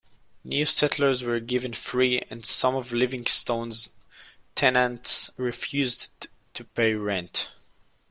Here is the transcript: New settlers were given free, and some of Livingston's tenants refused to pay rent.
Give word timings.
New 0.43 0.65
settlers 0.65 1.21
were 1.21 1.39
given 1.39 1.73
free, 1.73 2.23
and 2.31 2.43
some 2.43 2.73
of 2.73 2.91
Livingston's 2.91 3.91
tenants 4.55 5.29
refused 5.37 6.25
to 6.55 6.63
pay 6.63 6.95
rent. 6.95 7.51